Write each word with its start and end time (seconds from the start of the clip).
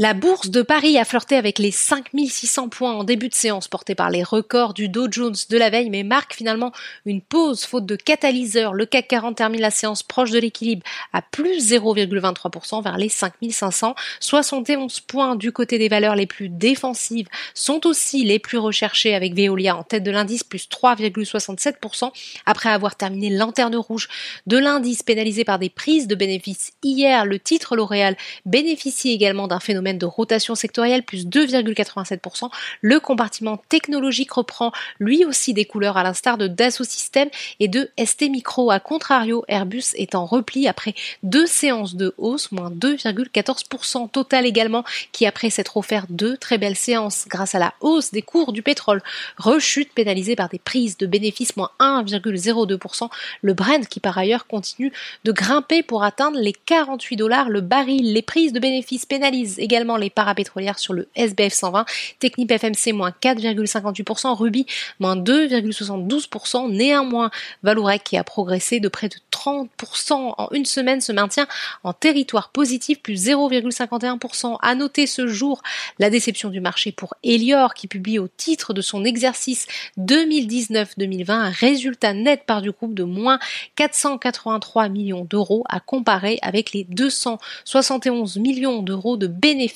La 0.00 0.14
bourse 0.14 0.50
de 0.50 0.62
Paris 0.62 0.96
a 0.96 1.04
flirté 1.04 1.34
avec 1.34 1.58
les 1.58 1.72
5600 1.72 2.68
points 2.68 2.92
en 2.92 3.02
début 3.02 3.28
de 3.28 3.34
séance 3.34 3.66
portés 3.66 3.96
par 3.96 4.10
les 4.10 4.22
records 4.22 4.72
du 4.72 4.88
Dow 4.88 5.08
Jones 5.10 5.34
de 5.50 5.58
la 5.58 5.70
veille 5.70 5.90
mais 5.90 6.04
marque 6.04 6.34
finalement 6.34 6.70
une 7.04 7.20
pause 7.20 7.64
faute 7.64 7.84
de 7.84 7.96
catalyseur. 7.96 8.74
Le 8.74 8.86
CAC 8.86 9.08
40 9.08 9.36
termine 9.36 9.60
la 9.60 9.72
séance 9.72 10.04
proche 10.04 10.30
de 10.30 10.38
l'équilibre 10.38 10.84
à 11.12 11.20
plus 11.20 11.72
0,23% 11.72 12.80
vers 12.80 12.96
les 12.96 13.08
5500. 13.08 13.96
71 14.20 15.00
points 15.00 15.34
du 15.34 15.50
côté 15.50 15.78
des 15.78 15.88
valeurs 15.88 16.14
les 16.14 16.26
plus 16.26 16.48
défensives 16.48 17.26
sont 17.52 17.84
aussi 17.84 18.22
les 18.24 18.38
plus 18.38 18.58
recherchés 18.58 19.16
avec 19.16 19.34
Veolia 19.34 19.76
en 19.76 19.82
tête 19.82 20.04
de 20.04 20.12
l'indice 20.12 20.44
plus 20.44 20.68
3,67% 20.68 22.12
après 22.46 22.68
avoir 22.68 22.94
terminé 22.94 23.30
lanterne 23.30 23.74
rouge 23.74 24.06
de 24.46 24.58
l'indice 24.58 25.02
pénalisé 25.02 25.42
par 25.42 25.58
des 25.58 25.70
prises 25.70 26.06
de 26.06 26.14
bénéfices 26.14 26.70
hier. 26.84 27.24
Le 27.24 27.40
titre 27.40 27.74
L'Oréal 27.74 28.16
bénéficie 28.46 29.10
également 29.10 29.48
d'un 29.48 29.58
phénomène 29.58 29.87
de 29.96 30.06
rotation 30.06 30.54
sectorielle, 30.54 31.02
plus 31.02 31.26
2,87%. 31.26 32.50
Le 32.82 33.00
compartiment 33.00 33.62
technologique 33.68 34.32
reprend 34.32 34.72
lui 34.98 35.24
aussi 35.24 35.54
des 35.54 35.64
couleurs 35.64 35.96
à 35.96 36.02
l'instar 36.02 36.36
de 36.36 36.46
Dassault 36.46 36.84
Systèmes 36.84 37.30
et 37.60 37.68
de 37.68 37.90
ST 38.04 38.28
Micro. 38.30 38.70
A 38.70 38.80
contrario, 38.80 39.44
Airbus 39.48 39.94
est 39.94 40.14
en 40.14 40.26
repli 40.26 40.68
après 40.68 40.94
deux 41.22 41.46
séances 41.46 41.94
de 41.94 42.14
hausse, 42.18 42.52
moins 42.52 42.70
2,14%. 42.70 44.10
Total 44.10 44.46
également, 44.46 44.84
qui 45.12 45.26
après 45.26 45.50
s'être 45.50 45.76
offert 45.76 46.06
deux 46.08 46.36
très 46.36 46.58
belles 46.58 46.76
séances 46.76 47.26
grâce 47.28 47.54
à 47.54 47.58
la 47.58 47.74
hausse 47.80 48.10
des 48.10 48.22
cours 48.22 48.52
du 48.52 48.62
pétrole, 48.62 49.02
rechute 49.36 49.92
pénalisée 49.92 50.36
par 50.36 50.48
des 50.48 50.58
prises 50.58 50.96
de 50.98 51.06
bénéfices, 51.06 51.56
moins 51.56 51.70
1,02%. 51.80 53.08
Le 53.42 53.54
Brent 53.54 53.86
qui 53.88 54.00
par 54.00 54.18
ailleurs 54.18 54.46
continue 54.46 54.92
de 55.24 55.32
grimper 55.32 55.82
pour 55.82 56.02
atteindre 56.02 56.38
les 56.38 56.52
48 56.52 57.16
dollars 57.16 57.48
le 57.48 57.60
baril. 57.60 58.12
Les 58.12 58.22
prises 58.22 58.52
de 58.52 58.60
bénéfices 58.60 59.06
pénalisent 59.06 59.58
également 59.58 59.77
les 59.98 60.10
parapétrolières 60.10 60.78
sur 60.78 60.92
le 60.92 61.08
SBF 61.14 61.52
120, 61.52 61.84
Technip 62.18 62.52
FMC 62.52 62.92
moins 62.92 63.10
4,58%, 63.10 64.36
Ruby 64.36 64.66
moins 64.98 65.16
2,72%, 65.16 66.70
néanmoins 66.70 67.30
Valourec 67.62 68.04
qui 68.04 68.16
a 68.16 68.24
progressé 68.24 68.80
de 68.80 68.88
près 68.88 69.08
de 69.08 69.16
30% 69.30 70.12
en 70.12 70.48
une 70.52 70.64
semaine 70.64 71.00
se 71.00 71.12
maintient 71.12 71.46
en 71.84 71.92
territoire 71.92 72.50
positif 72.50 73.00
plus 73.00 73.28
0,51%. 73.28 74.56
À 74.60 74.74
noter 74.74 75.06
ce 75.06 75.26
jour 75.26 75.62
la 75.98 76.10
déception 76.10 76.50
du 76.50 76.60
marché 76.60 76.92
pour 76.92 77.14
Elior 77.22 77.74
qui 77.74 77.86
publie 77.86 78.18
au 78.18 78.28
titre 78.28 78.72
de 78.72 78.80
son 78.80 79.04
exercice 79.04 79.66
2019-2020 79.98 81.30
un 81.30 81.50
résultat 81.50 82.12
net 82.12 82.44
par 82.44 82.62
du 82.62 82.72
groupe 82.72 82.94
de 82.94 83.04
moins 83.04 83.38
483 83.76 84.88
millions 84.88 85.24
d'euros 85.24 85.64
à 85.68 85.80
comparer 85.80 86.38
avec 86.42 86.72
les 86.72 86.84
271 86.84 88.38
millions 88.38 88.82
d'euros 88.82 89.16
de 89.16 89.26
bénéfices 89.26 89.67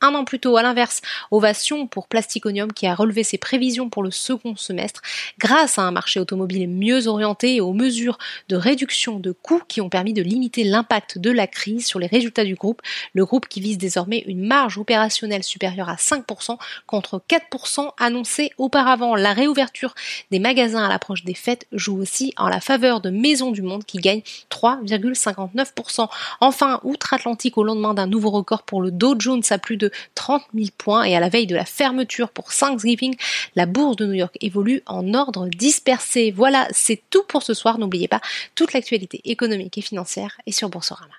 un 0.00 0.14
an 0.14 0.24
plus 0.24 0.38
tôt. 0.38 0.56
À 0.56 0.62
l'inverse, 0.62 1.00
ovation 1.30 1.86
pour 1.86 2.08
Plasticonium 2.08 2.72
qui 2.72 2.86
a 2.86 2.94
relevé 2.94 3.22
ses 3.22 3.38
prévisions 3.38 3.88
pour 3.90 4.02
le 4.02 4.10
second 4.10 4.56
semestre 4.56 5.02
grâce 5.38 5.78
à 5.78 5.82
un 5.82 5.90
marché 5.90 6.20
automobile 6.20 6.68
mieux 6.68 7.06
orienté 7.06 7.56
et 7.56 7.60
aux 7.60 7.72
mesures 7.72 8.18
de 8.48 8.56
réduction 8.56 9.18
de 9.18 9.32
coûts 9.32 9.62
qui 9.68 9.80
ont 9.80 9.88
permis 9.88 10.12
de 10.12 10.22
limiter 10.22 10.64
l'impact 10.64 11.18
de 11.18 11.30
la 11.30 11.46
crise 11.46 11.86
sur 11.86 11.98
les 11.98 12.06
résultats 12.06 12.44
du 12.44 12.54
groupe. 12.54 12.82
Le 13.14 13.24
groupe 13.24 13.48
qui 13.48 13.60
vise 13.60 13.78
désormais 13.78 14.24
une 14.26 14.46
marge 14.46 14.78
opérationnelle 14.78 15.42
supérieure 15.42 15.88
à 15.88 15.96
5% 15.96 16.58
contre 16.86 17.22
4% 17.28 17.90
annoncé 17.98 18.50
auparavant. 18.58 19.14
La 19.14 19.32
réouverture 19.32 19.94
des 20.30 20.38
magasins 20.38 20.84
à 20.84 20.88
l'approche 20.88 21.24
des 21.24 21.34
fêtes 21.34 21.66
joue 21.72 21.98
aussi 22.00 22.32
en 22.36 22.48
la 22.48 22.60
faveur 22.60 23.00
de 23.00 23.10
Maison 23.10 23.50
du 23.50 23.62
Monde 23.62 23.84
qui 23.84 23.98
gagne 23.98 24.22
3,59%. 24.50 26.08
Enfin, 26.40 26.80
outre-Atlantique 26.84 27.58
au 27.58 27.64
lendemain 27.64 27.94
d'un 27.94 28.06
nouveau 28.06 28.30
record 28.30 28.62
pour 28.62 28.82
le 28.82 28.90
Dow 28.90 29.14
À 29.50 29.58
plus 29.58 29.76
de 29.76 29.90
30 30.14 30.42
000 30.54 30.68
points 30.78 31.04
et 31.04 31.14
à 31.14 31.20
la 31.20 31.28
veille 31.28 31.46
de 31.46 31.54
la 31.54 31.66
fermeture 31.66 32.30
pour 32.30 32.48
Thanksgiving, 32.50 33.14
la 33.56 33.66
bourse 33.66 33.96
de 33.96 34.06
New 34.06 34.14
York 34.14 34.38
évolue 34.40 34.82
en 34.86 35.12
ordre 35.12 35.48
dispersé. 35.48 36.32
Voilà, 36.34 36.66
c'est 36.70 37.02
tout 37.10 37.24
pour 37.28 37.42
ce 37.42 37.52
soir. 37.52 37.78
N'oubliez 37.78 38.08
pas, 38.08 38.22
toute 38.54 38.72
l'actualité 38.72 39.20
économique 39.24 39.76
et 39.76 39.82
financière 39.82 40.40
est 40.46 40.52
sur 40.52 40.70
Boursorama. 40.70 41.14